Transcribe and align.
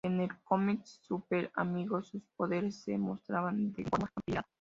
En 0.03 0.19
el 0.19 0.29
cómic 0.45 0.83
Super 0.83 1.51
Amigos 1.53 2.07
sus 2.07 2.23
poderes 2.35 2.75
se 2.81 2.97
mostraban 2.97 3.59
en 3.59 3.85
forma 3.87 4.11
ampliada. 4.15 4.47